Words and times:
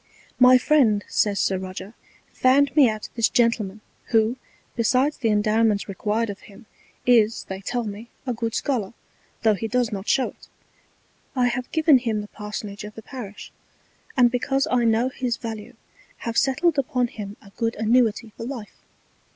My 0.39 0.57
Friend, 0.57 1.03
says 1.07 1.39
Sir 1.39 1.59
Roger, 1.59 1.93
found 2.33 2.75
me 2.75 2.89
out 2.89 3.09
this 3.13 3.29
Gentleman, 3.29 3.81
who, 4.05 4.35
besides 4.75 5.17
the 5.17 5.29
Endowments 5.29 5.87
required 5.87 6.31
of 6.31 6.39
him, 6.39 6.65
is, 7.05 7.43
they 7.49 7.61
tell 7.61 7.83
me, 7.83 8.09
a 8.25 8.33
good 8.33 8.55
Scholar, 8.55 8.95
tho' 9.43 9.53
he 9.53 9.67
does 9.67 9.91
not 9.91 10.07
show 10.07 10.29
it. 10.29 10.47
I 11.35 11.49
have 11.49 11.71
given 11.71 11.99
him 11.99 12.21
the 12.21 12.27
Parsonage 12.29 12.83
of 12.83 12.95
the 12.95 13.03
Parish; 13.03 13.51
and 14.17 14.31
because 14.31 14.67
I 14.71 14.85
know 14.85 15.09
his 15.09 15.37
Value 15.37 15.75
have 16.25 16.35
settled 16.35 16.79
upon 16.79 17.05
him 17.07 17.37
a 17.39 17.51
good 17.55 17.75
Annuity 17.75 18.33
for 18.35 18.45
Life. 18.45 18.81